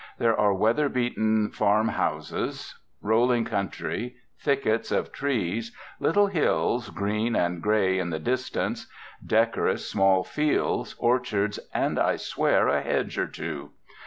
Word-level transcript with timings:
There 0.17 0.35
are 0.35 0.51
weather 0.51 0.89
beaten 0.89 1.51
farm 1.51 1.89
houses, 1.89 2.73
rolling 3.03 3.45
country, 3.45 4.15
thickets 4.39 4.91
of 4.91 5.11
trees, 5.11 5.73
little 5.99 6.25
hills 6.25 6.89
green 6.89 7.35
and 7.35 7.61
grey 7.61 7.99
in 7.99 8.09
the 8.09 8.17
distance, 8.17 8.87
decorous 9.23 9.87
small 9.87 10.23
fields, 10.23 10.95
orchards, 10.97 11.59
and, 11.71 11.99
I 11.99 12.15
swear, 12.15 12.67
a 12.67 12.81
hedge 12.81 13.19
or 13.19 13.27
two. 13.27 13.73